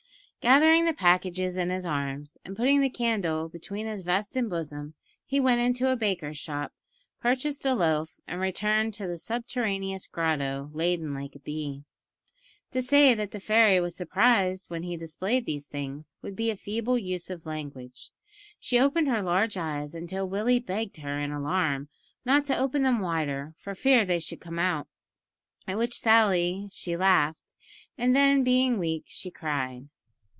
Gathering 0.43 0.85
the 0.85 0.93
packages 0.93 1.55
in 1.55 1.69
his 1.69 1.85
arms, 1.85 2.35
and 2.43 2.55
putting 2.57 2.81
the 2.81 2.89
candle 2.89 3.47
between 3.47 3.85
his 3.85 4.01
vest 4.01 4.35
and 4.35 4.49
bosom, 4.49 4.95
he 5.23 5.39
went 5.39 5.61
into 5.61 5.91
a 5.91 5.95
baker's 5.95 6.39
shop, 6.39 6.73
purchased 7.21 7.63
a 7.63 7.75
loaf, 7.75 8.19
and 8.25 8.41
returned 8.41 8.95
to 8.95 9.05
the 9.05 9.19
"subterraneous 9.19 10.07
grotto" 10.07 10.71
laden 10.73 11.13
like 11.13 11.33
the 11.33 11.39
bee. 11.41 11.83
To 12.71 12.81
say 12.81 13.13
that 13.13 13.29
the 13.29 13.39
fairy 13.39 13.79
was 13.79 13.95
surprised 13.95 14.65
when 14.67 14.81
he 14.81 14.97
displayed 14.97 15.45
these 15.45 15.67
things, 15.67 16.15
would 16.23 16.35
be 16.35 16.49
a 16.49 16.55
feeble 16.55 16.97
use 16.97 17.29
of 17.29 17.45
language. 17.45 18.09
She 18.59 18.79
opened 18.79 19.09
her 19.09 19.21
large 19.21 19.57
eyes 19.57 19.93
until 19.93 20.27
Willie 20.27 20.59
begged 20.59 20.97
her 20.97 21.19
in 21.19 21.31
alarm 21.31 21.87
not 22.25 22.45
to 22.45 22.57
open 22.57 22.81
them 22.81 22.97
wider 22.99 23.53
for 23.59 23.75
fear 23.75 24.05
they 24.05 24.19
should 24.19 24.41
come 24.41 24.57
out, 24.57 24.87
at 25.67 25.77
which 25.77 25.99
sally 25.99 26.67
she 26.71 26.97
laughed, 26.97 27.53
and 27.95 28.15
then, 28.15 28.43
being 28.43 28.79
weak, 28.79 29.05
she 29.07 29.29
cried. 29.29 29.87